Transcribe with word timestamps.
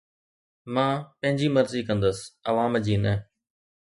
مان 0.73 0.93
پنهنجي 1.19 1.47
مرضي 1.55 1.81
ڪندس، 1.87 2.17
عوام 2.49 2.73
جي 2.85 2.95
نه 3.03 3.13